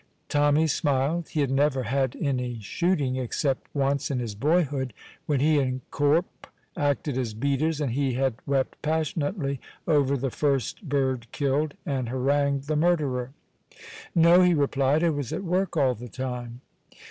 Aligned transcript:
Tommy 0.29 0.65
smiled. 0.65 1.29
He 1.29 1.41
had 1.41 1.51
never 1.51 1.83
"had 1.83 2.15
any 2.19 2.57
shooting" 2.59 3.17
except 3.17 3.69
once 3.71 4.09
in 4.09 4.17
his 4.17 4.33
boyhood, 4.33 4.93
when 5.27 5.41
he 5.41 5.59
and 5.59 5.81
Corp 5.91 6.47
acted 6.75 7.19
as 7.19 7.35
beaters, 7.35 7.79
and 7.79 7.91
he 7.91 8.13
had 8.13 8.33
wept 8.47 8.81
passionately 8.81 9.61
over 9.87 10.17
the 10.17 10.31
first 10.31 10.89
bird 10.89 11.27
killed, 11.31 11.75
and 11.85 12.09
harangued 12.09 12.63
the 12.63 12.75
murderer. 12.75 13.29
"No," 14.15 14.41
he 14.41 14.55
replied; 14.55 15.03
"I 15.03 15.11
was 15.11 15.31
at 15.31 15.43
work 15.43 15.77
all 15.77 15.93
the 15.93 16.09
time." 16.09 16.61